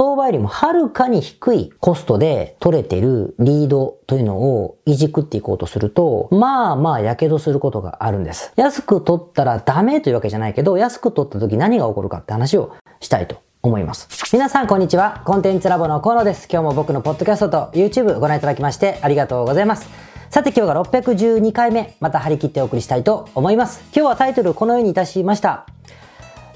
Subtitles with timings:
[0.00, 8.50] 相場よりもはるかに低いコストで取れてるリードというのをいじくっていこうとすると、まあまあ、火傷することがあるんです。
[8.56, 14.08] 安く取ったらダメというわけじゃないけど、安く取った時何が起こるかって話をしたいと思います。
[14.32, 15.20] 皆さんこんにちは。
[15.26, 16.48] コンテンツラボの河野です。
[16.50, 19.86] 今日も僕のポッドキャストと YouTube ご覧いただきましてありがとうございます。
[20.30, 23.82] さて今日が612回目、また張り切ってお送りしたいと思います。
[23.94, 25.66] 今日はタイトルこのようにいたしました。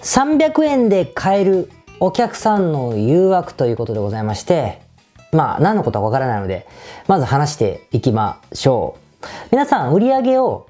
[0.01, 1.69] 300円で買える
[2.01, 4.83] お客さんの誘惑ということでございまして、
[5.33, 6.67] まあ何のことかわからないので、
[7.07, 9.27] まず話していきましょう。
[9.51, 10.67] 皆さん売り上げを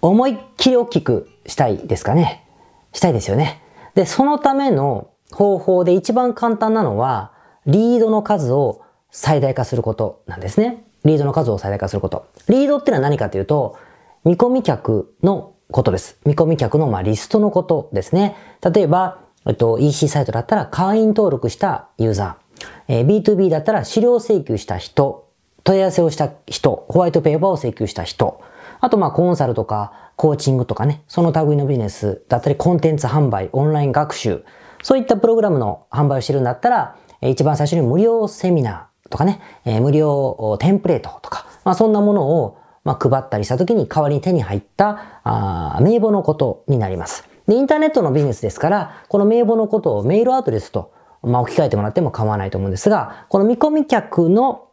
[0.00, 2.46] 思いっきり大きくしたいですかね？
[2.92, 3.62] したいですよね。
[3.94, 7.32] で、そのための方法で一番簡単なのは、
[7.66, 10.84] リードの数を最大化することなんですね。
[11.04, 12.26] リードの数を最大化すること。
[12.48, 13.76] リードってのは何かというと、
[14.24, 16.18] 見込み客のことです。
[16.24, 18.36] 見込み客のまあリストのことですね。
[18.62, 25.26] 例えば、えっと、EC サイトだったら会員登録したユーザー、えー、B2B だったら資料請求した人、
[25.64, 28.42] 問い合わせをした人、ホワイトペーパーを請求した人、
[28.80, 34.44] あとまコンサルとかコーチングとかね、その類のビジネスだったりコンテンツ販売、オンライン学習、
[34.82, 47.28] そういったプログラムの販売をしてるんだったら、一番最初に無料セミナーとかね、え、無料テンプレートとか、まあそんなものをま配ったりした時に代わりに手に入ったあ名簿のことになります。
[47.48, 54.68] で、インターネットのビジネスですから、この名簿のことをメールアドレスと、まあ、置き換えてもらっても構わないと思うんですが、この見込み客の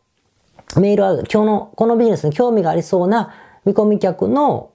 [0.77, 4.71] メールアドレス、今日の、このビジネスに興味がありそうな見込み客の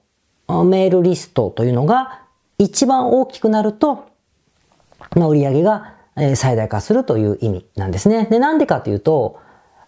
[0.65, 2.23] メールリストというのが
[2.57, 4.09] 一番大きくなると、
[5.15, 5.95] まあ、売上が
[6.35, 8.27] 最大化するという意味なんですね。
[8.29, 9.39] で、なんでかというと、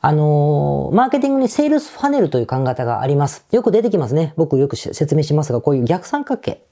[0.01, 3.45] あのー、マーケティングにセールスファネルという考え方があります。
[3.51, 4.33] よく出てきますね。
[4.35, 6.65] 僕よく説明しますが、こういう逆三角形。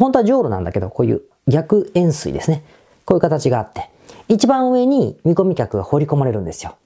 [0.00, 2.62] 本当は上路なんだけど、こういう逆円錐ですね。
[3.04, 3.90] こういう形があって、
[4.28, 6.76] 一番上に見込み客が放り込まれるんですよ。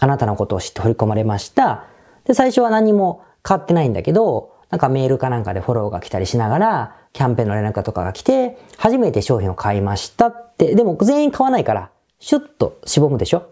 [0.00, 1.84] あなたのことを知って放り込まれました。
[2.24, 13.44] で、最初は何も買ってないんだけど、なんかメールかなんかでフォローが来たりしながら、キャンペーンの連絡とかが来て、初めて商品を買いましたって、でも全員買わないから、シュッと絞むでしょ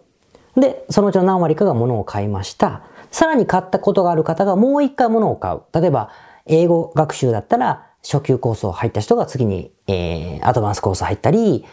[0.56, 2.82] で、そのうちの何割かが物を買いました。
[3.12, 5.60] さらに買ったことがある方がもう一回物を買う。
[5.72, 6.10] 例えば、
[6.46, 11.64] 英語学習だったら、初級コースを入った人が次に、えー、アドバンスコース入ったり、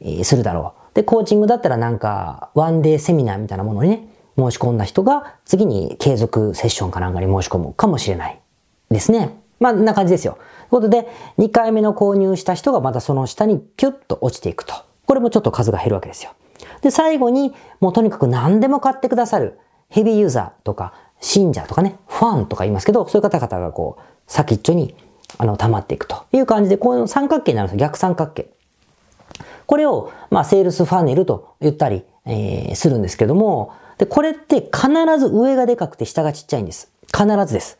[0.00, 0.94] えー、するだろう。
[0.94, 8.40] で、コーチングだったらなんか、ワンデーセミナーみたいなものにね、申し込んだ人が次に継続セッションかなんかに申し込むかもしれない
[8.90, 9.40] ですね。
[9.58, 10.38] まあ、な感じですよ。
[10.70, 14.74] ということで、2回目の購入した人がまたその下にピュッと落ちていくと。
[15.06, 16.32] これもちょっと数が減るわけですよ。
[16.82, 24.94] で、最後に、もうとにかく何でも買ってくださるヘビーユーザーとか、信者とかね、ファンとか言いますけど、そういう方々がこう、先っちょに
[25.36, 28.50] あの、溜まっていくという感じで、この三角形になるんです逆三角形。
[29.66, 36.90] これを、まあ、セールスファネルと言ったり、えー、するんですけども、で、これって必ず上がでかくて下がちっちゃいんです。
[37.06, 37.78] 必ずです。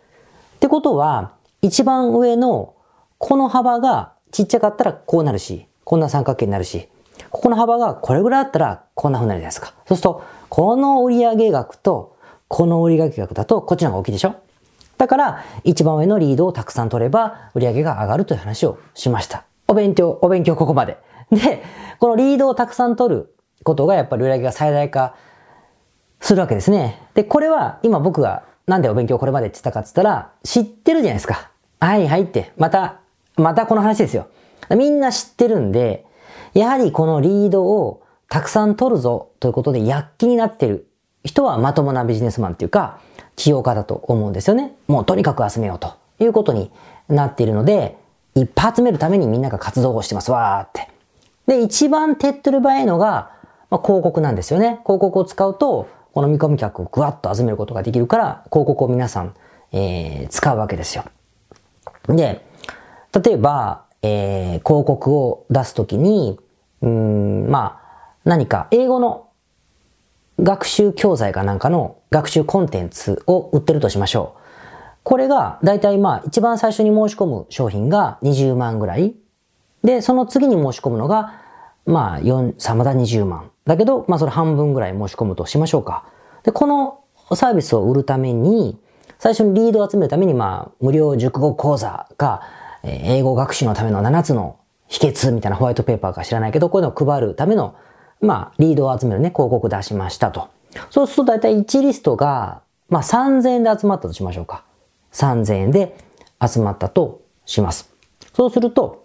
[0.57, 1.33] ってことは、
[1.63, 2.75] 一番上の
[3.19, 6.89] この幅がちっちゃかったらこうなるし、こんな三角形になるし、
[7.31, 9.75] ここの幅がこれぐらいあったらこんな風になるじゃないですか。
[9.87, 12.17] そうすると、この売上額と
[12.49, 14.37] この売上額だとこっちの方が大きいでしょ
[14.99, 19.45] だから、一番上のリードをたくさん取れば、売り上げが上がるという話をしました。
[19.69, 20.99] お勉強、お勉強ここまで。
[21.31, 21.63] で、
[21.99, 25.15] このリードをたくさん取ることが、やっぱり売り上げが最大化
[26.21, 27.01] するわけですね。
[27.15, 31.51] で、これは、今僕がなんでお勉強これまでって言ったかって言ったら、知ってるじゃないですか。
[31.81, 32.53] はいはいって。
[32.59, 33.01] また、
[33.37, 34.27] またこの話ですよ。
[34.77, 36.05] みんな知ってるんで、
[36.53, 40.89] やはりこのリードをたくさん取るぞということで躍起になってる
[41.25, 43.01] 人はまともなビジネスマンっていうか、
[43.39, 44.75] 起用家だと思うんですよね。
[44.89, 46.71] もうとにかく集めようということに
[47.09, 47.97] なっているので、
[48.35, 50.31] いっぱい集めるためにみんなが活動をしてます。
[50.31, 50.91] わーって。
[51.47, 53.31] で、一番手っ取り早いのが、
[53.71, 54.81] まあ、広告なんですよね。
[54.85, 59.35] 広告を使うと、この見込み客をぐわっと集めることができるから、広告を皆さん、
[59.73, 61.05] えー、使うわけですよ。
[62.09, 62.45] で、
[63.25, 66.39] 例えば、えー、広告を出すときに、
[66.83, 69.28] うん、まあ、何か英語の
[70.41, 74.39] 学習教材かなんかの学習コンテンツを売ってるとしましょう。
[75.03, 79.15] これが、だいたいまあ、一番最初に申し込む商品が20万ぐらい。
[79.83, 81.41] で、その次に申し込むのが、
[81.87, 83.51] まあ、4、さまだ20万。
[83.65, 86.05] だけど、まあ、それ半分ぐらい申し込むとしましょうか。
[86.45, 87.01] で、この
[87.35, 88.79] サービスを売るために、
[89.19, 92.43] 最初にリードを集めるために、まあ、無料熟語講座か、
[92.85, 94.57] 英語学習のための7つの
[94.87, 97.75] 秘訣みたいなホワイトペーパーか知らないけど、こういうのを配るための
[98.21, 100.49] まあ、リードを集めるね、広告出しましたと。
[100.91, 104.65] そうすると大体1リストが、まあ3000円で集まったとしましょうか。
[105.13, 105.97] 3000円で
[106.47, 107.93] 集まったとします。
[108.35, 109.03] そうすると、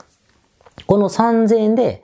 [0.85, 2.03] この3000円で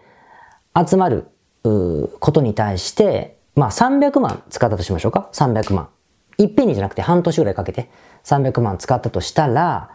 [0.76, 1.28] 集まる
[1.64, 5.30] ことに対して、まあ300万使ったとしましょうか。
[5.34, 5.90] 300万。
[6.38, 7.90] いっぺんにじゃなくて半年ぐらいかけて
[8.24, 9.90] 300万使ったとしたら、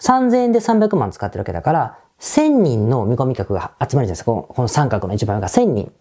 [0.00, 4.32] 3000円で300万使ってるわけだから、1000人の見込み客が集まるじゃないですか。
[4.32, 5.92] この三角の一番上が1000人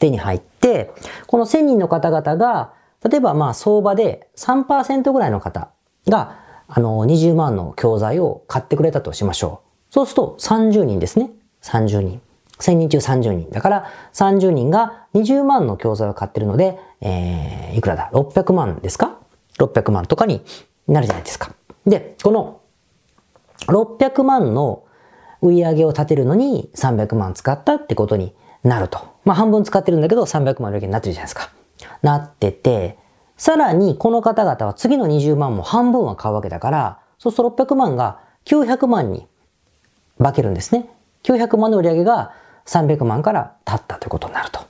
[0.00, 0.92] 手に入って、
[1.28, 2.72] この1000人の方々が、
[3.08, 5.70] 例えばまあ相場で3%ぐらいの方
[6.08, 6.36] が、
[6.66, 9.94] あの、20万の教材を買ってくれたとしましょう。
[9.94, 11.30] そうすると30人ですね。
[11.62, 12.20] 30人。
[12.58, 13.50] 1000人中30人。
[13.50, 19.18] だから30人が20万の教材を買ってるので、えー、いくらだ ?600 万ですか
[19.58, 20.42] ?600 万とかに
[20.86, 21.52] なるじゃないですか。
[21.86, 22.60] で、この
[23.66, 24.84] 600万の
[25.42, 29.00] 売り上げを立てるのに300万使ったってことになると。
[29.24, 31.50] まあ半分使ってるんだけど300万売り上げになってるじゃないですか。
[32.02, 32.98] なってて、
[33.36, 39.26] さらにこの方々は次の20万も半分は買うわけだから、そうすると600万が900万に
[40.18, 40.90] 化けるんですね。
[41.22, 42.32] 900万の売り上げが
[42.66, 44.60] 300万から立ったということになると。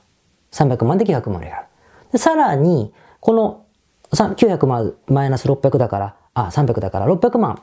[0.51, 1.65] 300万で900万売り上げる。
[2.13, 3.65] でさらに、この
[4.11, 7.61] 900万マイナス600だから、あ、300だから600万、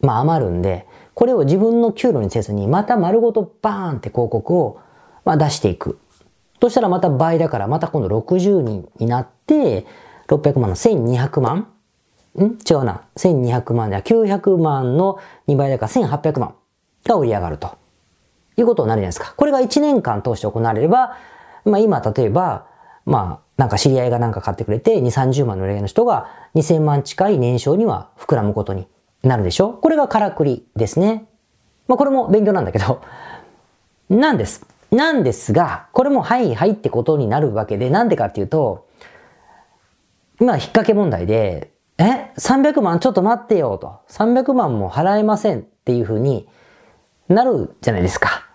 [0.00, 4.80] まあ余るんで、これを自分の給料にせずに、また丸ごとバーンって広告を、
[5.24, 5.98] まあ、出していく。
[6.60, 9.86] そしたらまた倍だから、また今度60人になって、
[10.28, 11.66] 600万の1200万
[12.38, 12.58] ん？
[12.68, 13.02] 違うな。
[13.16, 15.18] 1200万では900万の
[15.48, 16.54] 2倍だから1800万
[17.04, 17.78] が売り上がると。
[18.56, 19.34] いうことになるじゃないですか。
[19.36, 21.16] これが1年間通して行われれば、
[21.64, 22.66] まあ今例えば、
[23.06, 28.86] まあなんか知り合いがなんか買ってくれて2、30万の売り上げの人が2000万近い年商には膨らむことに
[29.22, 31.26] なるでしょこれがからくりですね。
[31.88, 33.02] まあこれも勉強なんだけど、
[34.08, 34.66] なんです。
[34.90, 38.88] なんですが、これもはいはいってことになるわけで、なんでかっていうと、
[40.40, 44.00] 今引っ掛け問題で、え ?300 万ちょっと待ってよと。
[44.08, 46.48] 300万も払えませんっていうふうに
[47.28, 48.48] なるじゃないですか。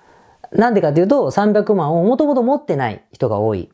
[0.52, 3.70] なんでかっていうと、300万をもともと持ってない人が多い。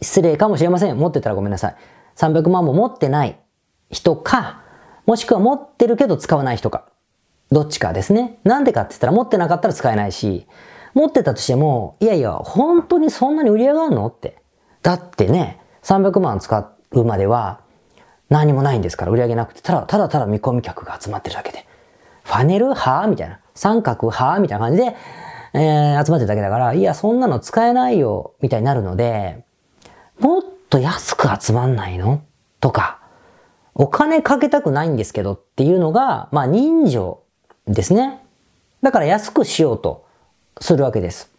[0.00, 0.98] 失礼かもしれません。
[0.98, 1.76] 持ってたらごめんなさい。
[2.16, 3.38] 300万も持ってない
[3.90, 4.62] 人か、
[5.06, 6.86] もしくは持ってるけど使わない人か。
[7.50, 8.38] どっちかですね。
[8.44, 10.46] なんでかって言ったら持ってなかったら使えないし、
[10.96, 14.06] 持ってたとしても、いやいや、本当にそんなに売り上がるの？
[14.06, 14.38] って。
[14.80, 17.60] だってね、300万使うまでは
[18.30, 21.66] 何もないんですから、売り上げなくて、ただただただ見込み客が集まってるだけで。
[22.24, 23.40] ファネルはみたいな。
[23.54, 24.96] 三角はみたいな感じで、
[25.52, 29.44] えー、集まってるだけだから、いや、そんなの使えないよ、みたいになるので、
[30.18, 32.22] もっと安く集まんないの？
[32.60, 33.00] とか、
[33.74, 37.22] お金かけたくないんですけどっていうのが、まあ人情
[37.66, 38.22] ですね。
[38.80, 40.05] だから安くしようと
[40.60, 41.32] するわけです。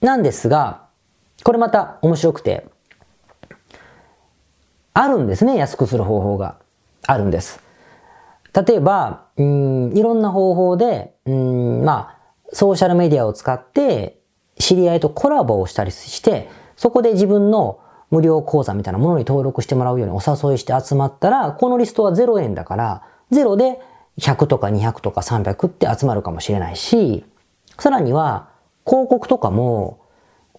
[0.00, 0.86] なんですが、
[1.44, 2.66] これまた面白くて、
[4.94, 6.56] あるんですね、安くする方法が。
[7.06, 7.60] あるんです。
[8.66, 12.18] 例えば、うん、いろんな方法で、うん、まあ、
[12.52, 14.18] ソーシャルメディアを使って、
[14.58, 17.80] 知り合いとコラボをしたりして、そこで自分の
[18.10, 23.80] 無料講座みたいなものに登録してもらうようにお誘いして集まったら、このリストは0円だから、0で
[24.18, 27.24] 100とか200とか300って集まるかもしれないし、
[27.78, 28.48] さらには
[28.86, 30.00] 広告とかも、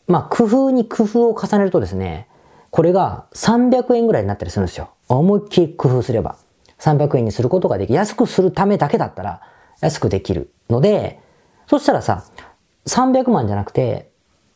[0.08, 2.28] まあ工夫に工夫を重ねるとですね、
[2.72, 4.92] これが300円ぐらいになったりするんですよ。
[5.08, 6.38] 思いっきり工夫すれば。
[6.80, 9.42] 300円にすることができ、安くするためだけだったら
[9.82, 11.20] 安くできるので、
[11.68, 12.24] そしたらさ、
[12.86, 14.12] 300万じゃなくて、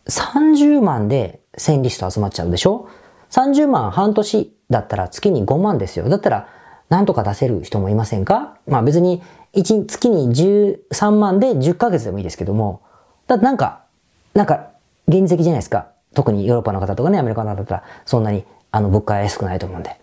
[0.07, 2.89] 30万で1000リスト集まっちゃうでしょ
[3.31, 6.09] ?30 万半年だったら月に5万ですよ。
[6.09, 6.47] だったら、
[6.91, 8.57] なんとか出せる人もいませんか？
[8.67, 12.81] まあ別に、1月に13万で10ヶ月でもいいですけども、
[13.27, 13.85] だってなんか、
[14.33, 14.67] なんか、
[15.07, 15.87] 現実的じゃないですか？
[16.13, 20.01] 特にヨーロッパの方とかね、アメリカの方だったら、そんなに、あの、物価安くないと思うんで。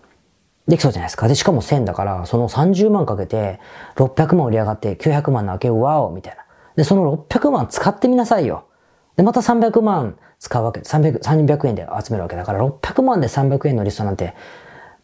[0.66, 1.28] できそうじゃないですか？
[1.28, 3.60] で、しかも1000だから、その30万かけて、
[3.96, 6.44] 600万売り上がって900万の明け、わおみたいな。
[6.74, 8.64] で、その600万使ってみなさいよ。
[9.16, 14.34] で、また300万使うわけ、300、300円で集めるわけだから、600万で300円のリストなんて、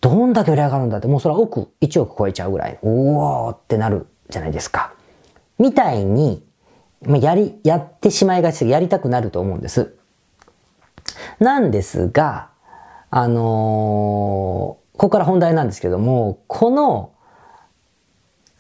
[0.05, 4.93] どんだけ売り上がるんだって、もうそれは億、1億超えちゃうぐらい、うおーってなるじゃないですか。
[5.59, 6.45] みたいに、
[7.09, 9.95] やり、やってしまいがちでやりたくなると思うんです。
[11.39, 12.51] なんですが、
[13.09, 17.13] あのー、ここから本題なんですけども、この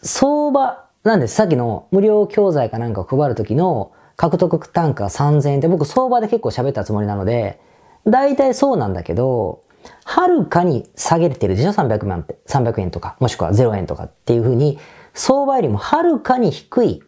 [0.00, 1.34] 相場なんです。
[1.34, 7.60] さっきの無料教材かなんかを配るときの獲得単価3000円って僕相場で結構喋ったつもりなので、
[8.06, 9.63] 大体そうなんだけど、
[10.04, 12.38] はるかに下げれてるでしょ ?300 万って。
[12.46, 14.78] 300円とか、もしくは0円とかっていうふうに、
[15.14, 17.02] 相場よりもはるかに低い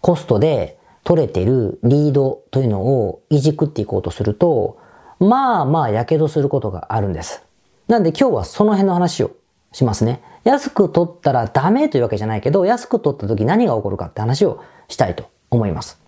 [0.00, 4.78] コストで取れてるリードというのをいじくっていこうとすると、
[5.18, 7.42] まあまあ火傷することがあるんです。
[7.88, 9.32] なんで今日はその辺の話を
[9.72, 10.22] しますね。
[10.44, 16.00] 安く取ったらダメというわけじゃないけど、安く取った時何が起こるかって話をしたいと思います。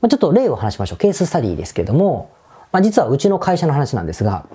[0.00, 0.98] まあ、ちょっと例を話しましょう。
[0.98, 2.32] ケーススタディですけども、
[2.72, 4.46] まあ、実はうちの会社の話なんですが、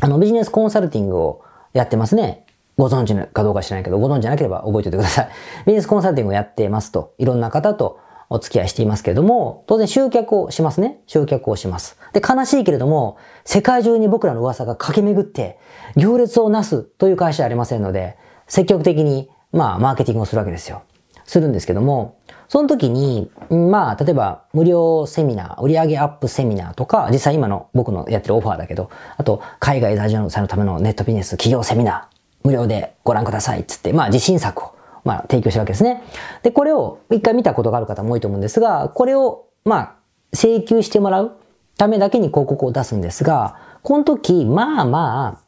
[0.00, 2.46] あの、ビジネスコンサルティングをやってますね。
[2.76, 5.28] ご存知かどうか知らないけど、ご存知なければ覚えておいてください。
[5.66, 7.98] ビジネスコンサルティングをやってますと、いろんな方と
[8.30, 11.00] お付き合いしていますけれども、当然集客をしますね。
[11.06, 11.98] 集客をします。
[12.12, 15.58] で、悲しいけれども、世界中に僕らの噂が駆け巡って、
[15.96, 20.82] 行列をなすという会社はありませんので、積極的に、まあ、マーケティングをするわけですよ。
[21.24, 22.16] するんですけども、
[22.48, 34.74] その時に、まあ、例えば、無料セミナー、売上アップセミナーとか、実際今の僕のやってるオファーだけど、あと、海外在住の際のためのネットビジネス企業セミナー、無料でご覧ください、つって、まあ、自信作を、
[35.04, 36.02] まあ、提供してるわけですね。
[36.42, 39.94] で、これを、一回見たことがある方も多いと思うんですが、これを、まあ、
[40.32, 41.36] 請求してもらう
[41.76, 45.40] ためだけに広告を出すんですが、この時、まあま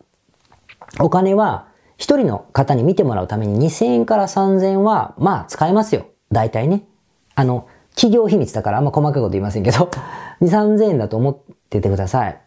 [0.99, 6.07] あ、お金は、一人の方に見てもらうために2000円から3000円は、まあ使えますよ。
[6.33, 6.85] 大体ね。
[7.34, 9.90] あの、企業秘密だからあんま細かいこと言いませんけど、
[10.40, 11.37] 2、3000円だと思っ
[11.68, 12.38] ててください。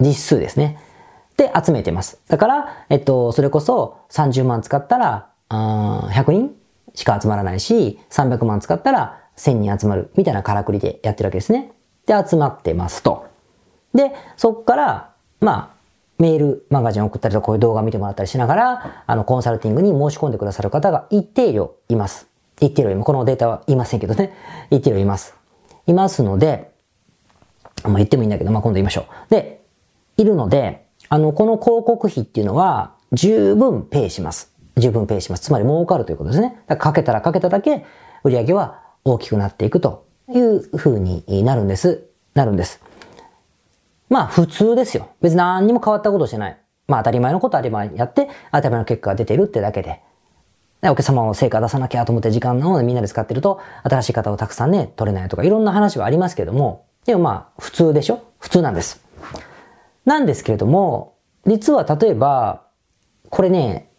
[0.00, 0.78] 実数ですね。
[1.36, 2.18] で、集めてます。
[2.28, 6.54] だから、えっと、それこそ30万使ったら、100人
[6.94, 11.72] しか集まらないし、300万使ったら1000人集まるみたいなからくりでやってるわけですね。
[12.06, 13.26] で、集まってますと。
[13.94, 15.76] で、そっから、まあ、
[16.18, 22.28] メール、マガジン送ったりとかこういう動画見てもらったりしながら、あの、コンサルティングに申し込んでくださる方が一定量います。
[22.60, 23.04] 一定量います。
[23.06, 24.32] このデータは言いませんけどね。
[24.70, 25.34] 一定量います。
[25.86, 26.72] いますので、
[27.84, 29.30] まあ言ってもいいんだけど、まあ今度言いましょう。
[29.30, 29.62] で、
[30.16, 34.52] いるので、あの、この広告費っていうのは十分ペイします。
[34.76, 35.42] 十分ペイします。
[35.42, 36.62] つまり儲かるということですね。
[36.68, 37.84] かかけたらかけただけ
[38.24, 42.08] 売り上げは大きくなっていくという風になるんです。
[42.34, 42.80] なるんです。
[44.08, 45.10] まあ普通ですよ。
[45.20, 46.58] 別に何にも変わったことしてない。
[46.88, 50.02] まあ当たり前のこと当たり前やって、当たり前の結果が出てるってだけで。
[50.82, 58.20] お客様を成果出さなきゃと思って時間をみんなで使ってると、新しい方をたくさんね、取れないとか、いろんな話はありますけども、でもまあ普通でしょ？
[58.38, 59.00] 普通なんです。
[60.04, 61.14] なんですけれども、
[61.46, 62.62] 実は例えば、
[63.30, 63.90] これね、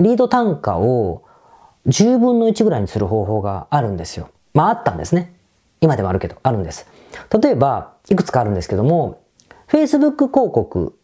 [0.00, 1.24] リード単価を
[1.86, 4.30] 10分の1ぐらいにする方法があるんですよ。
[4.54, 5.34] まああったんですね。
[5.80, 6.86] 今でもあるけど、あるんです。
[7.40, 9.22] 例えば、いくつかあるんですけども、
[9.68, 10.98] Facebook 広告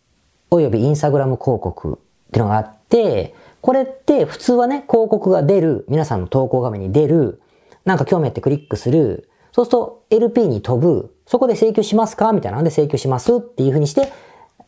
[0.51, 7.41] および Instagram 広告っていうのがあって、これって普通はね、広告が出る、皆さんの投稿画面に出る、
[7.87, 12.35] なんか興味あってクリックする、そうすると LP に飛ぶ、そこで請求しますか？
[12.35, 14.13] みたいなんで請求しますっていう風にして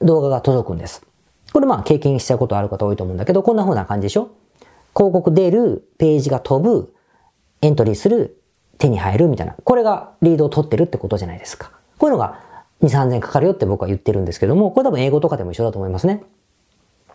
[0.00, 1.04] 動画が届くんです。
[1.52, 4.30] これまあ経験したことある方多いと思うんだけど、こんな風な感じでしょ？
[4.96, 6.94] 広告出る、ページが飛ぶ、
[7.60, 8.40] エントリーする、
[8.78, 9.56] 手に入るみたいな。
[9.62, 11.70] これがリードを取ってるってことじゃないですか。
[11.98, 12.40] こういうのが
[12.80, 16.22] 2、3千かかるよって僕は言ってるんですけども、これ多分英語とかでも一緒だと思いますね。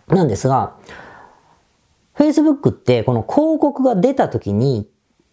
[0.06, 0.76] なんですが、
[2.22, 4.88] Facebook ってこの広告が出た時に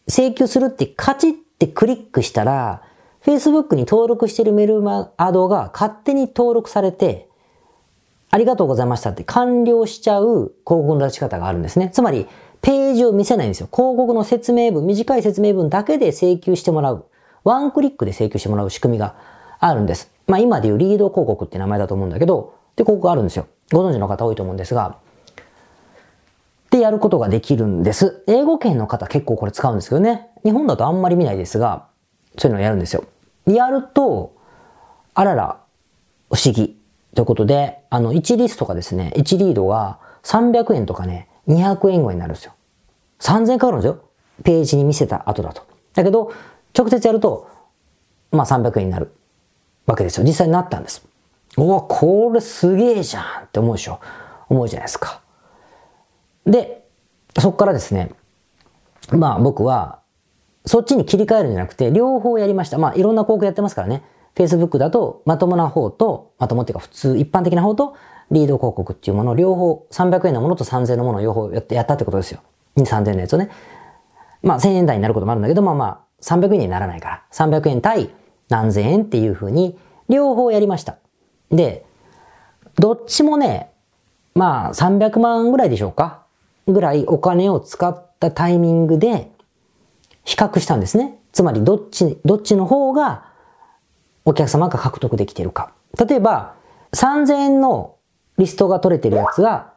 [0.08, 2.82] 請求するってカチってクリックしたら、
[3.24, 7.30] Facebook に登録しているメルマアドが勝手に登録されて、
[8.32, 11.92] ありがとうございましたって完了しちゃう広告の出し方があるんですね。
[11.94, 12.28] つまり、
[12.62, 13.70] ページを見せないんですよ。
[13.72, 17.06] 広告の説明文、短い説明文だけで請求してもらう。
[17.44, 19.16] ワンクリックで請求してもらう仕組みが
[19.60, 20.12] あるんです。
[20.26, 23.46] まあ今でいうリード広告って名前だと思うんだけど、で、広告があるんですよ。
[23.72, 24.98] ご存知の方多いと思うんですが、
[26.72, 28.24] でやることができるんです。
[28.28, 30.28] 英語圏の方結構これ使うんですけどね。
[30.44, 31.88] 日本だとあんまり見ないですが、
[32.38, 33.04] そういうのをやるんですよ。
[33.48, 34.36] やると、
[35.14, 35.60] あらら、
[36.32, 36.80] 不思議。
[37.16, 42.54] ということで、あの、1リストがですね、1リードが300円とかね、200円ぐらいになるんですよ。
[43.20, 44.04] 3000円かかるんですよ。
[44.44, 45.64] ページに見せた後だと。
[45.96, 46.32] だけど、
[46.78, 47.50] 直接やると、
[48.32, 49.12] まあ300円になる
[49.88, 50.24] わけですよ。
[50.24, 51.06] 実際になったんです。
[51.58, 54.00] うわ、これすげえじゃんって思うでしょ。
[54.48, 55.22] 思うじゃないですか。
[56.46, 56.86] で、
[57.38, 58.12] そこからですね、
[59.12, 60.00] まあ僕は、
[60.66, 62.78] そっちに切り替えるんじゃなくて、両方やりました。
[62.78, 64.04] まあいろんな広告やってますからね。
[64.36, 67.96] Facebook だとまともな方と、まともっていうか普通、一般的な方と、
[68.32, 72.42] リード広告っていうものを両方、300円のものと3000円のものを両方やってやったってことですよ。
[72.78, 73.50] 2、3000円のやつをね。
[74.44, 78.12] まあ1000円台になることもあるんだけど、まあまあ300円にならないから、300円対
[78.50, 79.78] 何千円っていう風に
[80.08, 80.98] 両方やりました。
[81.52, 81.86] で、
[82.76, 83.72] どっちもね、
[84.36, 86.24] まあ300万ぐらいでしょうか
[86.72, 89.32] ぐらいお金を使ったタイミングで
[90.24, 91.20] 比較したんですね。
[91.32, 93.26] つまりどっち、どっちの方が
[94.26, 95.74] お客様が獲得できているか。
[95.98, 96.56] 例えば
[96.94, 97.96] 3000円の
[98.38, 99.74] リストが取れてるやつが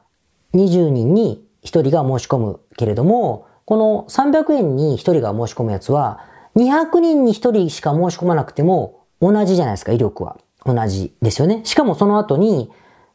[0.55, 6.21] 20人に1人が申し込むけれども、この300円に1人が申し込むやつは
[6.57, 10.37] 200人に1人しか申し込まなくても同じじゃないですか、威力は。
[10.65, 11.63] 同じですよね。
[11.65, 12.71] しかもその後に、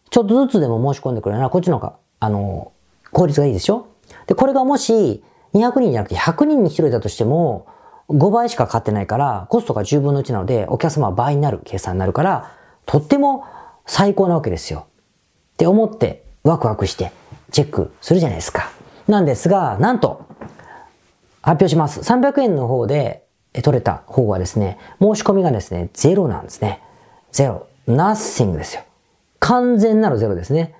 [0.09, 2.71] ちょっとずつでも申し込んでくれるなら、こっちの方が、あの、
[3.17, 3.87] 効率がいいでしょ？
[4.27, 5.23] で、これがもし、
[5.55, 7.65] 200人じゃなくて100人に1人だとしても、
[8.09, 12.51] 5倍しかかかってないから、コストが10分の1なので、お客様は倍になる計算になるから、
[12.85, 13.43] とっても
[13.87, 14.85] 最高なわけですよ。
[15.53, 17.11] って思ってワクワクして
[17.51, 18.69] チェックするじゃないですか。
[19.07, 20.21] なんですが、なんと、
[21.41, 22.01] 発表します。
[22.01, 23.25] 300円の方で
[23.63, 26.83] 取れた方はですね、申し込みがですね、ゼロなんですね。
[27.31, 27.65] ゼロ。
[27.87, 28.83] nothing ですよ。
[29.39, 30.75] 完全なるゼロですね。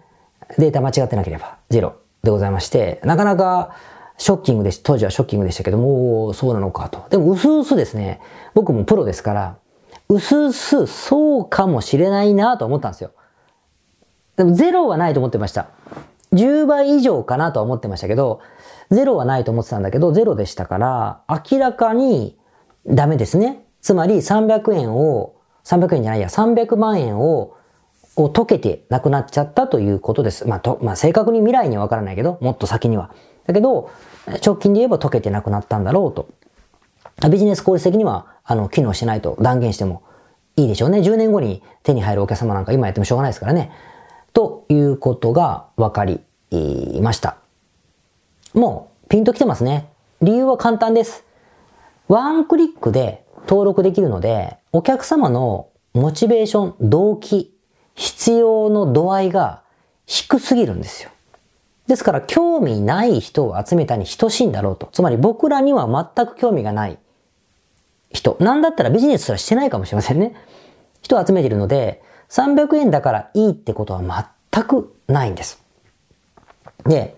[0.60, 1.96] データ間違ってなければゼロ
[2.28, 3.74] でございまして、なかなか
[4.18, 4.82] ショッキングです。
[4.84, 7.06] 当時はショッキングでしたけども、そうなのかと。
[7.10, 8.20] でも、うすうすですね、
[8.54, 9.58] 僕もプロですから、
[10.10, 13.12] うすうすそうかもしれないなと思ったんですよ。
[14.36, 15.68] でも、ゼロはないと思ってました。
[16.34, 18.42] 10倍以上かなとは思ってましたけど、
[18.92, 22.38] ゼロはないと思ってたんだけど、ゼロでしたから、明らかに
[22.86, 23.66] ダメですね。
[23.82, 27.57] つまり300円を、300円じゃないや、300万円を、
[28.18, 30.48] を溶けてなくなっちゃったということです。
[30.48, 33.12] まあ、と、まあ、正確に未来にはわからないけど、もっと先には。
[33.46, 33.92] だけど、
[34.44, 36.28] 直近で言えば溶けてなくなったんだろうと。
[37.30, 40.04] ビジネス効率的には、あの、機能しないと断言しても
[40.56, 41.00] いいでしょうね。
[41.00, 43.72] 10年後に手に入るお客様なんか今やってもしょうがないですからね。
[44.34, 46.22] ということが分かり
[47.02, 47.38] ました。
[48.56, 49.90] もう、ピンときてますね。
[50.24, 51.24] 理由は簡単です。
[52.08, 57.57] ワンクリックで登録できるので、お客様のモチベーション、動機、
[57.98, 59.62] 必要の度合いが
[60.06, 61.10] 低すぎるんですよ。
[61.88, 64.90] ですから、興味ない人を集めたに等しいんだろうと。
[64.92, 66.98] つまり僕らには全く興味がない
[68.12, 68.38] 人。
[68.40, 70.36] なんだったらビジネスすらしてないかもしれませんね。
[71.02, 75.64] 人を集めているので、300円だからいいってことは全くないんです。
[76.86, 77.16] で、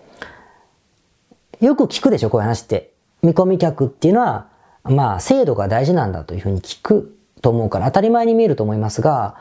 [1.60, 2.92] よく聞くでしょ、こういう話って。
[3.22, 4.48] 見込み客っていうのは、
[4.84, 9.36] まあ、制度が大事なんだというふうに聞くと思うから当たり前に見えると思いますが、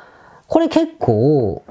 [0.50, 1.64] これ結構、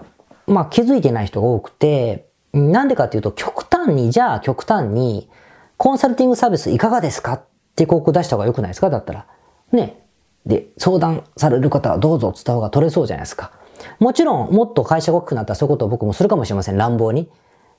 [0.46, 5.28] まあ気づいてない人が多くて、なんでかっていうと、極端に、じゃあ極端に、
[5.76, 7.42] コンサルティングサービスいかがですかっ
[7.76, 8.88] て広告出した方が良くないですか？
[8.88, 9.26] だったら。
[9.72, 10.06] ね。
[10.46, 13.52] で、相談される方はどうぞってった方が取れそうじゃないですか。
[13.98, 16.76] もちろん、もっと会社が大きくなったらそういうことを僕もするかもしれません。
[16.76, 17.28] 乱暴に。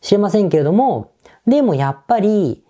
[0.02, 1.12] 知れませんけれども、
[1.48, 2.64] でもやっぱり、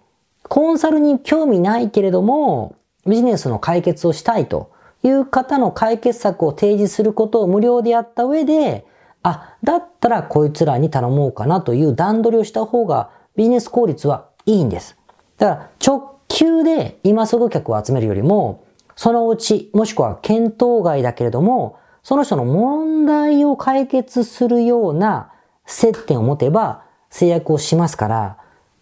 [0.47, 2.75] コンサルに興味ないけれども、
[3.06, 4.71] ビジネスの解決をしたいと
[5.03, 8.85] いう方の解決策を提示することを無料でやった上で、
[9.23, 14.97] あ、だったらこいつらに頼もうかなという段取りをした方がビジネス効率はいいんです。
[15.38, 18.63] だから直球で今すぐ客を集めるよりも、
[18.95, 25.31] そのうち、もしくは検討外だけれども、その人の問題を解決するような
[25.65, 28.38] 接点を持てば制約をしますから、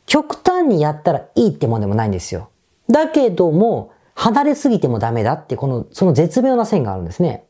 [0.06, 2.50] 極端にやったらいいってもんでもないんですよ。
[2.90, 7.46] だけども、離れすぎてもダメだって、この、その絶妙な線があるんですね。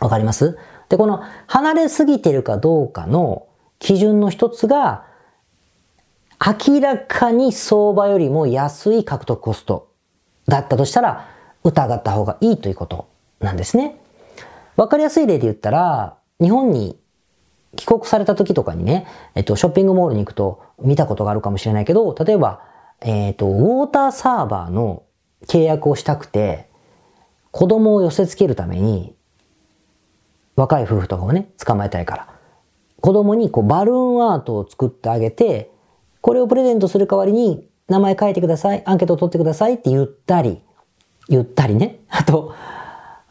[0.00, 0.58] わかります？
[0.88, 3.46] で、この離れすぎてるかどうかの
[3.78, 5.06] 基準の一つが、
[6.68, 9.92] 明らかに相場よりも安い獲得コスト
[10.46, 11.28] だったとしたら、
[11.62, 13.06] 疑った方がいいということ
[13.38, 13.96] なんですね。
[14.74, 16.98] わかりやすい例で言ったら、日本に
[17.76, 22.60] 帰国された時とかにね、えっと、ショッピングモールに行くと見たことがあるかもしれないけど、例えば、
[23.00, 25.03] えっと、ウォーターサーバーの
[25.46, 26.68] 契約をしたくて、
[27.50, 29.14] 子供を寄せ付けるために、
[30.56, 32.28] 若い夫婦とかをね、捕まえたいから。
[33.00, 35.70] 子供にこうバルーンアートを作ってあげて、
[36.20, 40.62] これをプレゼントする代わりに名前書いてください、アンケートを取ってくださいって言ったり、
[41.28, 42.00] 言ったりね。
[42.08, 42.54] あと、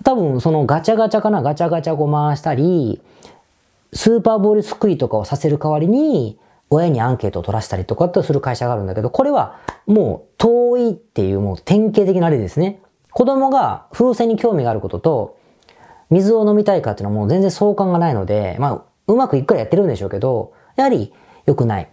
[0.03, 3.01] 多分そのガチャガチャかな、ガチャガチャを回したり、
[3.93, 6.37] スーパーボールすくいとかをさせる代わりに、
[6.73, 12.81] 親にアンケートを取らせたりとかってする会社があるんだけど、これはもう遠いっていうもう典型的な例ですね。
[13.11, 15.37] 子供が風船に興味があることと、
[16.09, 21.13] 水を飲みたいかっていうのはもう全然相関がないので、まあ、うまくいっくらやってるんでしょうけど、やはり
[21.45, 21.89] 良くない。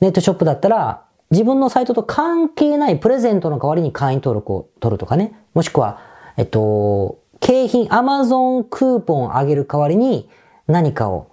[0.00, 5.38] ネットショップだったら、自分のサイトと関係ないプレゼントの代わりに会員登録を取るとかね。
[5.54, 6.00] もしくは、
[6.36, 10.28] えっと、景品、アマゾンクーポンをあげる代わりに
[10.66, 11.28] 何かを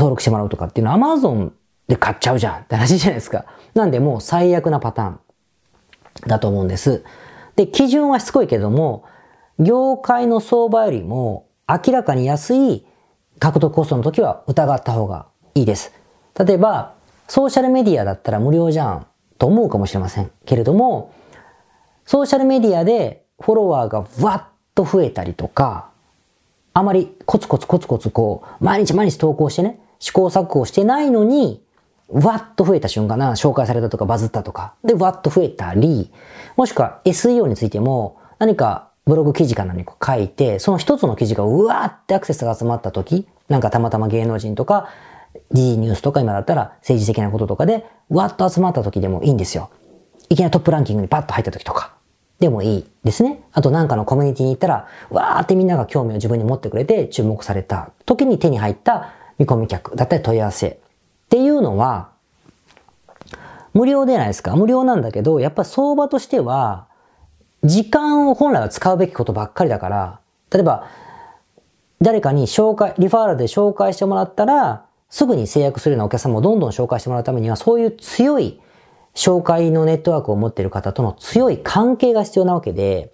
[0.00, 1.52] 登録してもらうとかっていうのはアマゾン
[1.86, 3.44] で買っちゃうじゃんって話じゃないですか。
[3.74, 5.20] なんでもう最悪なパターン
[6.26, 7.04] だと思うんです。
[7.56, 9.04] で、基準はしつこいけども、
[9.58, 12.86] 業界の相場よりも明らかに安い
[13.38, 15.92] 獲得コストの時は疑った方がいいです。
[16.38, 16.94] 例えば、
[17.28, 19.06] ソーシャルメディアだったら無料じゃん
[19.38, 21.12] と思うかもしれませんけれども、
[22.06, 25.90] ソーシャルメディアでフォロワーがわっと増えたりとか、
[26.72, 31.62] あまりコツコツコツコツこう、毎日毎日投稿してね、試行錯誤してないのに、
[32.08, 36.10] わっと増えた瞬間な、紹介されたとかバズったとか、で、わっと増えたり、
[36.56, 44.88] もしくは SEO についても、何かブログ記事か何か書いて、その一つの記事がうわーってアクセスが集まった時、なんかたまたま芸能人とか、
[45.52, 49.70] D ニュースとか今だったら政治的なこととかで、わっと集まった時でもいいんですよ。
[50.28, 51.92] いきなりトップランキングにパッと入った時とか。
[52.38, 53.42] でもいいですね。
[53.52, 60.76] あとなんかのコミュニティに行ったら、わーってみんなが興味を自分に持ってくれて注目された時に手に入った見込み客だったり問い合わせっ
[61.30, 62.10] ていうのは、
[63.72, 64.54] 無料でないですか？
[64.54, 66.86] 無料なんだけど、やっぱ相場としては、
[67.64, 70.20] 時間を本来は使うべきことばっかりだから、
[70.52, 70.86] 例えば、
[72.02, 78.60] 誰かに紹介、リファーラルで紹介してもらったら、すぐに制約するようなお客様をどんどん紹介してもらうためには、そういう強い
[79.14, 83.12] 紹介のネットワークを持っている方との強い関係が必要なわけで、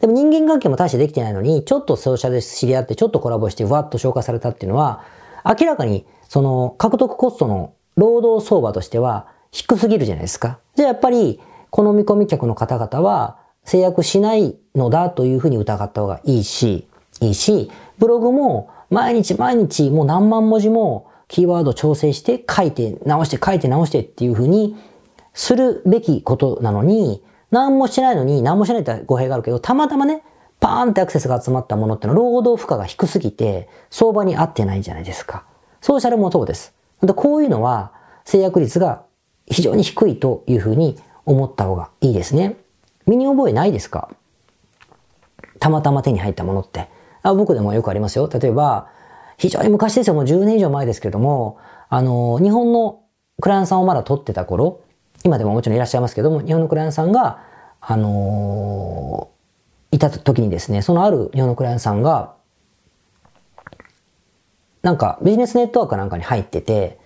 [0.00, 5.04] でも人間関係も大してできてないのに、ちょっとソーシャルで知り合って、ちょっとコラボして、わっと紹介されたっていうのは、
[5.44, 10.58] 明らかに、その、獲得コストの労働相場としては低すぎるじゃないですか。
[10.74, 16.86] じゃあやっぱり、この見込み客の方々は制約しないのだというふうに疑った方がいいし、
[17.20, 24.76] いいし、ブログも毎日毎日もう何万文字もキーワード調整して書いて直して書いて直してっていうふうに
[25.34, 30.22] するべきことなのに、何もしないのに、何もしないって語弊があるけど、たまたまね、
[30.60, 35.44] パーンってアクセスが集まったものってのは労働負荷が低すぎて、相場に合ってないじゃないですか。
[35.80, 36.74] ソーシャルもそうです。
[37.02, 37.92] でこういうのは、
[38.24, 39.02] 制約率が
[39.46, 42.56] 非常に低いというふうに思った方がいいですね。
[43.06, 44.10] 身に覚えないですか？
[45.60, 46.88] たまたま手に入ったものって。
[47.22, 48.28] あ僕でもよくありますよ。
[48.32, 48.88] 例えば、
[49.36, 50.14] 非常に昔ですよ。
[50.14, 53.00] もう10年以上前ですけれども、あの、日本の
[53.40, 54.80] クライアントさんをまだ取ってた頃、
[55.24, 57.42] 今でももちろんいらっしゃいますけども、日本のクライアントさんが、
[57.80, 59.37] あのー、
[59.90, 62.34] いた時にですね、そのある日本のクライアントさんが、
[64.82, 66.98] なんかビジネスネットワークなんかに入ってて、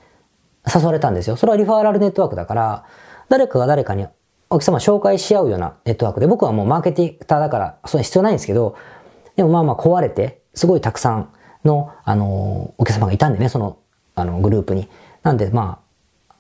[0.73, 1.37] 誘われたんですよ。
[1.37, 2.85] それはリファーラルネットワークだから、
[3.29, 4.07] 誰かが誰かに
[4.51, 8.77] お客様紹介し合うようなネットワークで、僕はもうマーケティターだから、それ必要ないんですけど、
[9.37, 11.33] でもまあまあ壊れて、すごいたくさん
[11.65, 13.79] の、あの、お客様がいたんでね、その、
[14.15, 14.89] あの、グループに。
[15.23, 15.81] なんでま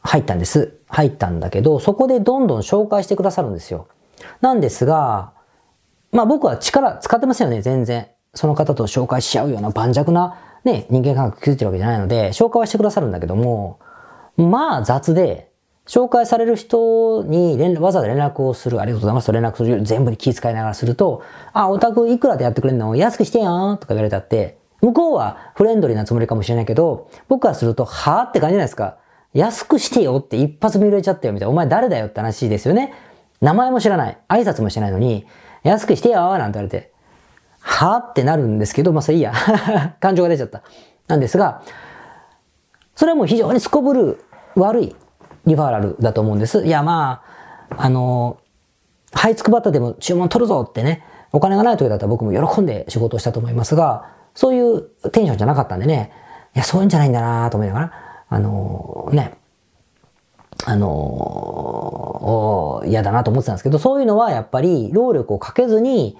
[0.02, 0.76] あ、入ったんです。
[0.88, 3.88] 入ったんだけど、そこでどんどん紹介してくださるんですよ。
[4.40, 5.32] なんですが、
[6.12, 8.08] まあ僕は力使ってませんよね、全然。
[8.34, 13.80] その方と紹介し合うような盤石なね、人間関係築いてるわけじゃないので、紹介はしてくださるんだけども、
[14.36, 15.50] まあ雑で、
[15.84, 21.22] 紹介される人に連わざわざ連絡をする、ありがとうございますと連絡する全部に気遣いながらすると、
[21.52, 22.94] あ、お宅いくらでやってくれるの？
[22.94, 23.78] 安くしてやん？
[23.78, 28.98] とか言われたって、向こうはフレンドリーなつもりかもしれないけど、僕からすると、はぁって感じじゃないですか。
[29.34, 31.50] 安くしてよって一発見られちゃったよみたいな。
[31.50, 32.92] お前誰だよって話ですよね。
[33.40, 34.18] 名前も知らない。
[34.28, 35.26] 挨拶もしてないのに、
[35.62, 36.92] 安くしてよなんて言われて、
[37.60, 39.32] はぁってなるんですけど、まあそれいいや。
[40.00, 40.62] 感情が出ちゃった。
[41.08, 41.62] なんですが、
[42.94, 44.24] それはもう非常にすこぶる
[44.56, 44.96] 悪い
[45.46, 46.64] リファーラルだと思うんです。
[46.64, 47.22] いや、ま
[47.70, 48.38] あ、あの、
[49.12, 56.12] はいつくばったでも注文取るぞってね、お金がない時だったら僕も喜んで仕事をしたと思いますが、そういうテンションじゃなかったんでね、
[56.54, 57.92] いや、そういうんじゃないんだなと思いながら、
[58.28, 59.34] あのね、
[60.64, 66.16] あの嫌だなと思ってたんですけど、そういうのはやっぱり労力をかけずに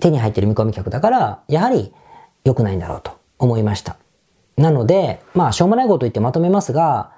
[0.00, 1.92] 手に入ってる見込み客だから、やはり
[2.44, 3.96] 良くないんだろうと思いました。
[4.56, 7.12] なので、まあ、しょうもないこと言ってまとめますが、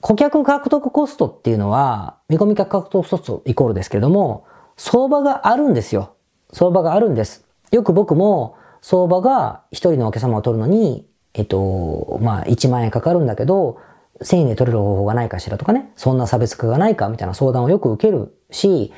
[0.00, 4.44] 顧客獲得コストっていうのは、見込み客獲得コストイコールですけれども、
[4.76, 6.14] 相場があるんですよ。
[6.52, 7.44] 相場があるんです。
[7.72, 13.78] よく僕も、相場が一人のお客様を取るのに、えっと、まあ、1万円かかるんだけど、
[14.20, 18.92] 1000円で取れる方法がないかしらとかね、そんな差別化がないかみたいな相談をよく受けるし、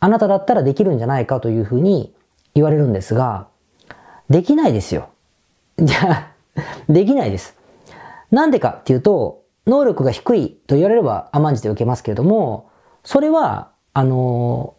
[0.00, 2.14] あなただったらできるんじゃないかというふうに
[2.54, 3.48] 言われるんですが、
[4.30, 5.10] できないですよ。
[5.78, 6.32] じゃあ、
[6.88, 7.56] できないです。
[8.30, 12.70] なんでかっていうと、能力が低いと言われれば甘んじて受けますけれども、
[13.04, 14.74] それは、あの、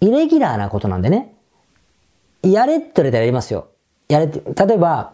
[0.00, 1.34] イレギュラーなことなんでね、
[2.42, 3.68] やれって言われたらやりますよ。
[4.08, 5.12] やれって、例えば、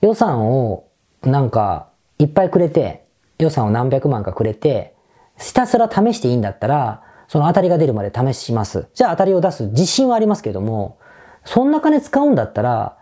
[0.00, 0.84] 予算を
[1.22, 3.04] なんかいっぱいくれて、
[3.38, 4.94] 予算を何百万かくれて、
[5.38, 8.88] ひたすら試していいんだったら、その当たりが出るまで試します。
[8.94, 10.98] じゃあ当たりを出す自信はありますけども、
[11.44, 12.96] そんな金使うんだったら、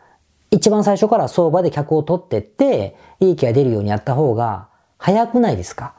[0.50, 5.94] 一番最初から相場で客を取ってって、利益が出るようにやった方が早くないですか？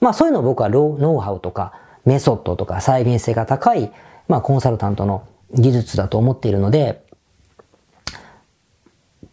[0.00, 3.92] まあそういうのを僕はノウハウとかメソッドとか再現性が高い、
[4.28, 7.04] まあコンサルタントの技術だと思っているので、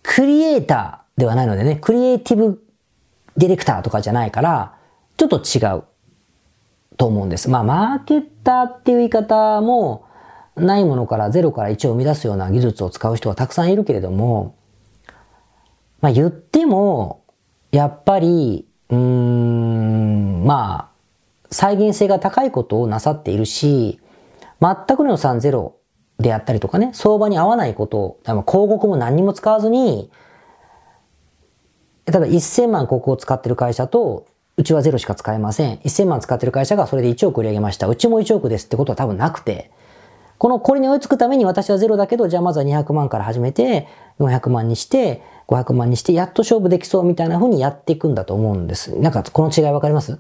[0.04, 2.62] クリエイターではないのでね、クリエイティブ
[3.40, 4.76] ディレクターとかじゃないから、
[5.18, 5.84] ちょっと違う
[6.98, 7.50] と思うんです。
[7.50, 10.06] まあマーケッターっていう言い方も
[10.56, 14.56] ないものから0から1を生み出すような技術を使う人はたくさんいるけれども、
[16.02, 17.24] まあ言っても、
[17.72, 20.90] やっぱりうーん、まあ、
[21.52, 24.00] 再現性が高いことをなさっているし、
[24.62, 25.78] 全くの予算ゼロ
[26.18, 30.12] であったりとかね、相場に合わないことを、広告も何にも使わずに、
[32.10, 34.26] 例えば1000万広告を使ってる会社と、
[34.58, 35.78] うちはゼロしか使えません。
[35.78, 37.88] 1000万使ってる会社がそれで1億売り上げました。
[37.88, 39.72] うちも1億ですってことは多分なくて、
[40.38, 43.88] このこれに追いつくために私はゼロだけど、じゃあまずは200万から始めて、
[44.20, 48.98] 400万にして、500万にして、やっと勝負できそうみたいな風にやっていくんだと思うんです。
[49.00, 50.20] なんかこの違いわかります？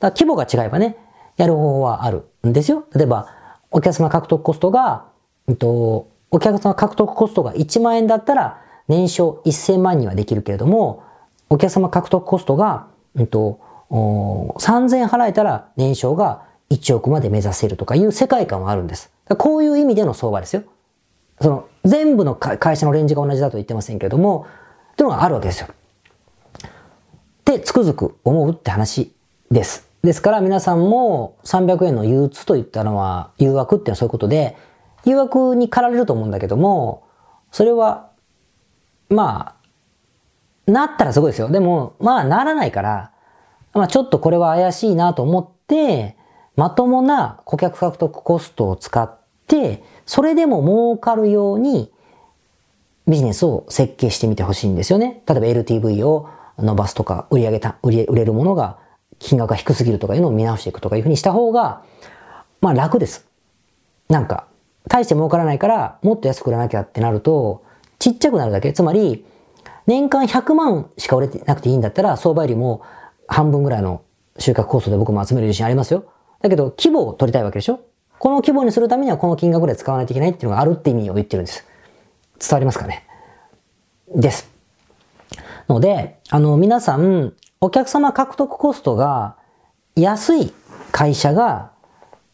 [0.00, 0.96] だ規模が違えばね、
[1.36, 2.84] やる方法はあるんですよ。
[2.94, 3.28] 例えば、
[3.70, 5.06] お客様獲得コストが、
[5.48, 11.02] えっと、お客様獲得コストが1万円だったら、年商1000万にはできるけれども、
[11.50, 12.86] お客様獲得コストが、
[13.18, 19.10] えっと、3000払えたら年商が1億まで目指せるとかいう世界観はあるんです。
[19.38, 20.64] こういう意味での相場ですよ。
[21.40, 24.46] その、全部の会社のレンジが同じだと言ってませんけれども、
[24.92, 25.68] っていうのがあるわけですよ。
[25.68, 25.72] っ
[27.44, 29.12] てつくづく思うって話
[29.50, 29.88] です。
[30.02, 34.56] ですから皆さんも300円の憂鬱と言ったのは誘惑っていうのはそういうことで、
[35.04, 37.04] 誘惑に駆られると思うんだけども、
[37.52, 38.08] それは、
[39.08, 39.56] ま
[40.66, 41.48] あ、なったらすごいですよ。
[41.48, 43.10] でも、まあならないから、
[43.74, 46.16] まあちょっとこれは怪しいなと思って、
[46.56, 51.90] まともな顧客獲得コストを使って、それでも儲かるように
[53.06, 55.22] ビジネスを設計してみてほしいんですよね。
[55.26, 58.78] 例えば LTV を伸ばすとか、売り上げた、売れ売れるものが
[59.18, 61.82] 金額が低すぎるとかいうのを見直していくとかいうふうにした方が、
[62.60, 63.26] まあ楽です。
[64.08, 64.46] なんか、
[64.88, 67.63] 大して儲からないからもっと安く売らなきゃってなると、
[67.98, 68.72] ちっちゃくなるだけ。
[68.72, 69.24] つまり、
[69.86, 72.82] 年間100万しか売れてなくていいんだったら、相場よりも
[73.26, 74.02] 半分ぐらいの
[74.38, 76.04] 収穫コストで僕も集める自信ありますよ。
[76.40, 77.80] だけど、規模を取りたいわけでしょ
[78.18, 81.66] この規模にするためにはこの金額で使わないといけないっていうのがあるって意味を言ってるんです。
[82.40, 83.06] 伝わりますかね
[84.14, 84.50] です。
[85.68, 89.36] ので、あの、皆さん、お客様獲得コストが
[89.96, 90.52] 安い
[90.92, 91.72] 会社が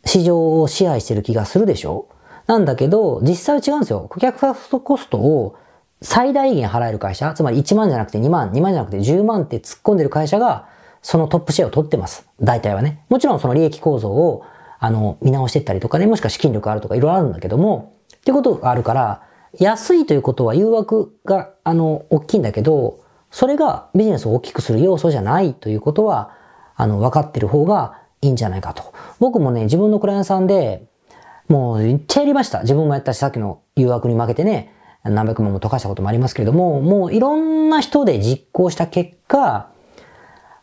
[0.04, 2.08] 市場を支配してる気がするでしょ
[2.50, 4.08] なんだけど、実際は違うんですよ。
[4.10, 5.54] 顧客獲得コストを
[6.02, 10.66] 最大限払える会社、つまり1万じゃなくて2万、2万じゃなくて10万って突っ込んでる会社が、
[11.00, 12.26] そのトップシェアを取ってます。
[12.40, 13.04] 大体はね。
[13.08, 14.42] もちろんその利益構造を、
[14.80, 19.22] あの、見直していったりとかね、もしくは資金力あるとかいろいろあるんだけども、ってことがあるから、
[19.60, 22.98] 安いということは誘惑が、あの、大きいんだけど、
[23.30, 26.32] それがビジネスを大きくする要素じゃないということは、
[26.74, 28.92] あの、分かってる方がいいんじゃないかと。
[29.20, 30.89] 僕もね、自分のクライアントさんで、
[31.50, 32.60] もう、めっちゃやりました。
[32.60, 39.68] 自分もやったし、さっきの誘惑に負けてね、何百万も溶かしたこともありますけれども、もういろんな人で実行した結果、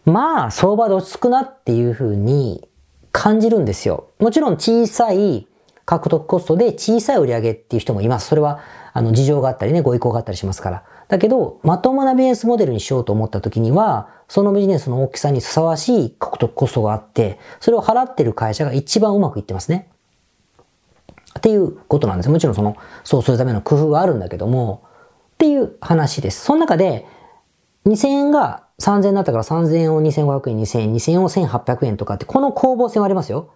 [0.06, 2.70] まあ、相場で落ち着くなっていうふうに
[3.12, 4.12] 感じるんですよ。
[4.20, 5.48] もちろん小さい
[5.84, 8.28] 獲得コストで小さい売り上げっていう人もいます。
[8.28, 8.62] それは、
[8.94, 10.84] あの、事情があったりね、ご意向があったりしますから。
[11.10, 19.90] だけど、まともなビジネスモデルにしようと思った時には、そのビジネスの大きさにふさわしい獲得コストがあって、それを払ってる会社が一番うまくいってますね。
[21.38, 22.30] っていうことなんです。
[22.30, 24.84] もちろんその、そうするための工夫があるんだけども、
[25.36, 26.44] っていう話です。
[26.44, 27.06] その中で、
[27.86, 33.50] 2000円が3000円だったから3000円を2500円、2000円、2000円を1800円とかって、この攻防戦はありますよ。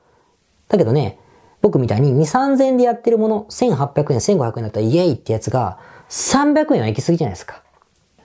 [0.67, 1.19] だけどね、
[1.61, 5.77] 僕みたいに2、3000円でやってるもの、1800円、1500円だったらイエイってやつが、
[6.09, 7.63] 300円は行き過ぎじゃないですか。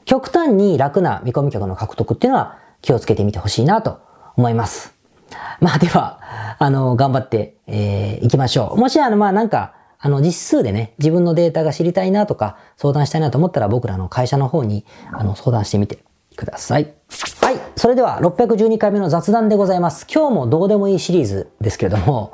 [0.04, 4.00] 極端に楽な見込み客の獲得っていうのは気をつけてみてほしいなと
[4.36, 4.95] 思います。
[5.60, 6.20] まあでは、
[6.58, 8.78] あの、頑張って、えー、いきましょう。
[8.78, 15.98] もしあの、まあなんか、あの、実数でね、自分のデータが知りたいなとか、相談したいなと思ったら僕らの会社の方に、あの、相談してみて
[16.36, 16.92] ください。
[17.40, 17.58] はい。
[17.76, 20.06] それでは、612回目の雑談でございます。
[20.12, 22.32] 今日もどうでもいいシリーズですけれども、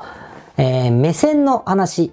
[0.56, 2.12] えー、目線の話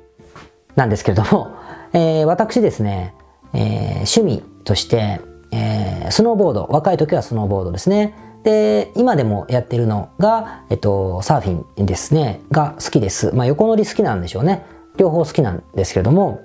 [0.75, 1.51] なんですけれども、
[1.93, 3.13] えー、私ですね、
[3.53, 8.13] えー、趣味として、えー、スノーボード、若い時はスノーボードですね。
[8.49, 13.31] で、今でもやってるのが、えっと、サーフィンですね、が好きです。
[13.35, 14.65] まあ、横乗り好きなんでしょうね。
[14.97, 16.41] 両方好きなんですけれども、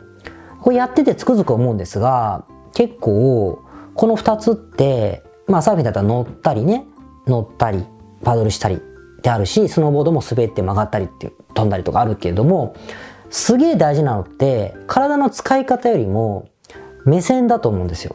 [0.61, 3.62] これやっててつくづく思うんですが、結構、
[3.95, 6.85] この二つって、まあ、サーフィンだったら乗ったりね、
[7.27, 7.83] 乗ったり、
[8.23, 8.79] パドルしたりっ
[9.23, 12.77] てあるし、スノーボードも滑って曲がったりって飛んだりとかあるけれども、
[13.31, 16.51] すげえ大事なのって、体の使い方よりも、
[17.07, 18.14] 目線だと思うんですよ。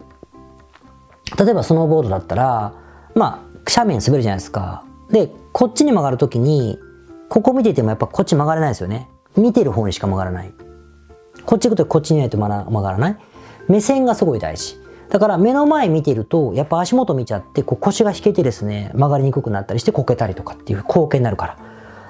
[1.40, 2.74] 例えばスノーボードだったら、
[3.16, 4.84] まあ、斜面滑るじゃないですか。
[5.12, 6.80] で、こっちに曲がるときに、
[7.30, 9.10] ここ見ててもやっぱこっち曲がれないですよね。
[9.38, 10.54] 見てる方にしか曲がらない。
[11.46, 13.18] こっち行くとこっちにないと曲がらない。
[13.68, 14.78] 目線がすごい大事。
[15.10, 21.58] だから目の前見てると、やっぱ足元見ちゃって、こう腰が引けてですね、曲がりにくくなったりしてこけたりとかっていう貢献になるから。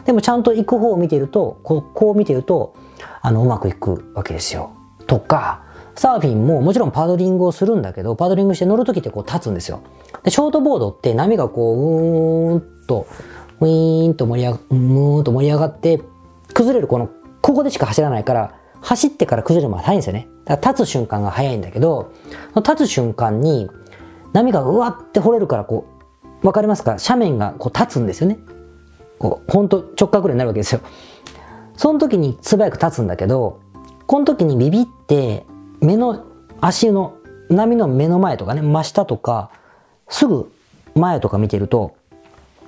[0.05, 2.73] でもちゃんと行く方を見てると、こうこう見てると、
[3.21, 4.71] あの、うまくいくわけですよ。
[5.07, 5.63] とか、
[5.99, 9.81] サーフィンももちろんパドリングをするんだけど、パドリングして乗るときってこう立つんですよ。
[10.23, 13.05] で、ショートボードって波がこう、うーんと、
[13.59, 16.01] ウィーンと盛り上が、うーんと盛り上がって、
[16.53, 17.09] 崩れるこの、
[17.41, 20.29] ここでしか走らないから、走ってから崩れるまで早いんですよね。
[20.45, 22.13] だから立つ瞬間が早いんだけど、
[22.55, 23.69] 立つ瞬間に
[24.31, 25.85] 波がうわって掘れるからこ
[26.41, 26.95] う、わかりますか？
[26.95, 28.39] 斜面がこう立つんですよね。
[29.17, 30.79] こう、ほんと直角になるわけですよ。
[31.75, 33.59] その時に素早く立つんだけど、
[34.07, 35.45] この時にビビって
[35.81, 36.25] 目の
[36.61, 37.15] 足の
[37.49, 39.49] 波の目の前とかね、真下とか、
[40.07, 40.51] すぐ
[40.95, 41.95] 前とか見てると、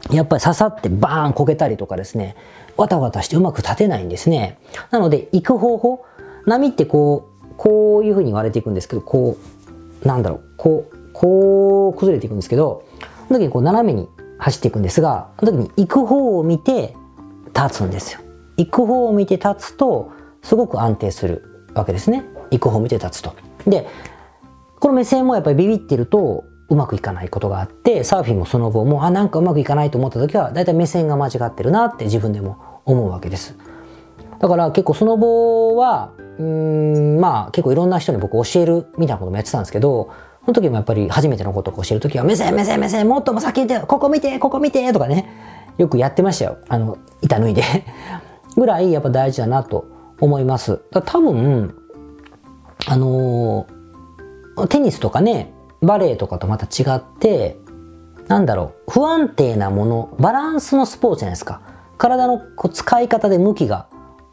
[0.09, 2.35] やっぱり刺さってバーンこけたりとかですね、
[2.77, 4.57] わたわたしてうまく立てないんですね。
[4.89, 6.05] なので、行く方法、
[6.45, 9.37] 波ってこう、こういう風に割れていくんですけど、こ
[10.03, 12.83] う、なんだろう、こう、こう崩れていくんですけど、
[13.27, 14.07] その時にこう斜めに
[14.39, 16.95] 走っていくんですが、その時に行く方を見て
[17.53, 18.21] 立つんですよ。
[18.57, 21.43] 行く方を見て立つと、すごく安定する
[21.75, 22.23] わけですね。
[22.51, 23.33] 行く方を見て立つと。
[23.65, 23.87] で、
[24.79, 33.55] この目線もやっぱりビビってるとうまくいかないことがあって、サーフィンもその後も、あ、なんかうまくいかないと思った時は、だいたい目線が間違ってるなって自分でも思うわけです。
[34.39, 40.11] だから結構その後は、うん、まあ結構いろんな人に僕教えるみたいなこともやってたんですけど、
[40.45, 45.29] その時もやっぱり初めてのことを教える時は、目線目線目線もっとも先にて、ここ見て、ここ見てとかね、
[45.77, 46.57] よくやってましたよ。
[46.67, 47.63] あの、板脱いで
[48.55, 49.85] ぐらいやっぱ大事だなと
[50.19, 50.81] 思います。
[51.05, 51.75] 多分、
[52.87, 57.57] あのー、テニスとかね、バレエとかとまた違って、
[58.27, 61.61] なんだろう、不安定なもの、バランスのスポーツじゃないですか。
[61.97, 63.87] 体のこう使い方で向きが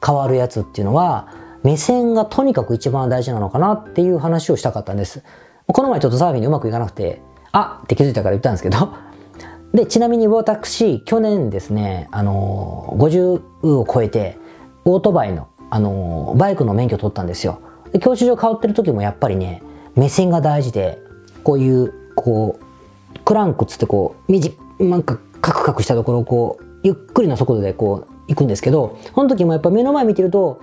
[0.05, 1.29] 変わるやつっていうのは、
[1.63, 5.23] 目線がとにかく一番大事なのかなっていう話をしたかったんです。
[5.67, 7.21] この前ちょっとサーフィンでうまくいかなくて、
[7.53, 8.91] あって気づいたから言ったんですけど、
[9.75, 14.39] で、ちなみに私、去年ですね、あのー、50を超えて、
[14.85, 17.61] オートバイの、あのー、バイクの免許取ったんですよ。
[18.01, 19.63] 教習所通ってる時もやっぱりね、
[19.95, 20.99] 目線が大事で、
[21.43, 30.61] こういう、こう、クランクっつってこう、みじ、なんかカクカクしたところをこう、ゆっくりの速度でこう、行くんですけど、その時もやっぱ目の前見てると、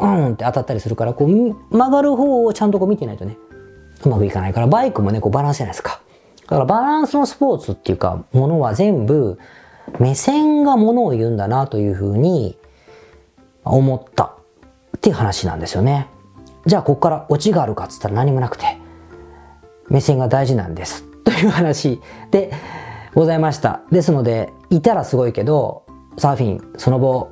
[0.00, 3.36] うんって当たったりするから、こう、曲がる方をちゃんとこう見てないとね、
[4.04, 6.00] うまくいかないから、バイクもね、こうバランスじゃないですか。
[6.42, 9.38] だからバランスのスポーツっていうか、ものは全部、
[9.98, 12.56] 目線がものを言うんだなというふうに
[13.64, 14.36] 思った
[14.96, 16.08] っていう話なんですよね。
[16.68, 18.76] じゃあ、ここからオチがあるかっつったら何もなくて、
[19.88, 21.02] 目線が大事なんです。
[21.24, 21.98] という話
[22.30, 22.52] で
[23.14, 23.80] ございました。
[23.90, 25.84] ですので、いたらすごいけど、
[26.18, 27.30] サーフィン、その後、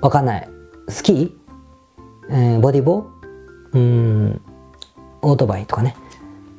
[0.00, 0.48] わかんない。
[0.88, 1.32] スキー、
[2.30, 4.40] えー、ボディボーうん、
[5.22, 5.96] オートバイとかね、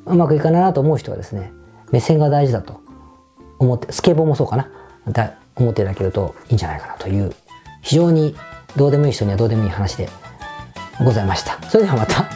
[0.04, 1.54] うまくいかないなと思う人はですね、
[1.90, 2.82] 目線が大事だと
[3.58, 4.68] 思って、スケボーもそうかな、
[5.08, 7.34] だ思っていただけるといいんじゃないかなという、
[7.80, 8.36] 非常に
[8.76, 10.10] どうでもいい人にはどうでもいい話で
[11.04, 11.60] ございました。
[11.68, 12.28] それではまた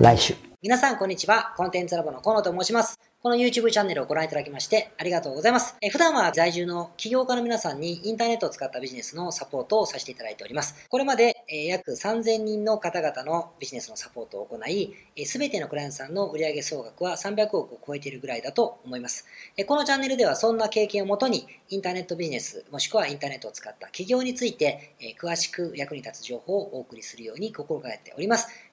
[0.00, 0.34] 来週。
[0.62, 1.54] 皆さんこんにちは。
[1.56, 2.95] コンテンツラボの河野と申します。
[3.26, 5.74] この YouTube チャンネルをご覧いただきましてありがとうございます。
[5.80, 10.86] え普段は在住の起業家の皆さんにインターネットを使ったビジネスのサポートをさせていただいております。
[10.88, 19.26] これまで、え約3000人の方々のビジネスのサポートを行い、すべてのクライアントさんの売上総額は300億を超えているぐらいだと思います。
[19.56, 28.46] えこのチャンネルではそんな経験をもとにインターネットビジネスもしくはインターネットを使った起業について、え詳しく役に立つ情報をお送りするように心がけております。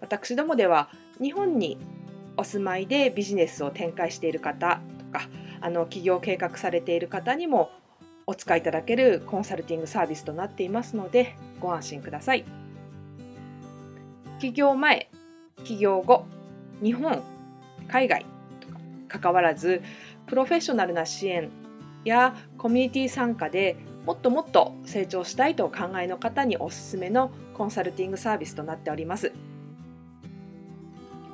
[0.00, 0.88] 私どもでは
[1.20, 1.78] 日本に
[2.36, 5.28] お住まいでビジネスを展開している方とか
[5.60, 7.70] あの起業計画されている方にも
[8.26, 12.44] お使いいただけるコンサルティングサービスとなっていますのでご安心ください。
[14.38, 15.10] 起業前、
[15.64, 16.24] 起業後、
[16.82, 17.22] 日本、
[17.88, 18.24] 海外
[18.60, 19.82] とか関わらず
[20.26, 21.50] プロフェッショナルな支援
[22.04, 23.76] やコミュニティ参加で
[24.06, 29.32] もっともっと成長したいとお考えの方におすすめのコンサルティングサービスとなっております。